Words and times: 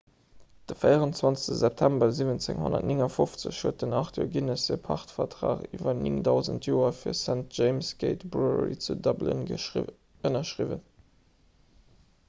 de 0.69 0.73
24 0.75 1.57
september 1.57 2.07
1759 2.15 3.59
huet 3.61 3.83
den 3.83 3.93
arthur 3.99 4.25
guinness 4.37 4.63
e 4.77 4.79
pachtvertrag 4.87 5.61
iwwer 5.79 5.95
9 5.99 6.17
000 6.29 6.57
joer 6.69 6.97
fir 7.01 7.13
d'st 7.19 7.55
james' 7.61 7.93
gate 8.05 8.33
brewery 8.37 8.81
zu 8.89 8.97
dublin 9.11 9.45
ënnerschriwwen 9.53 10.83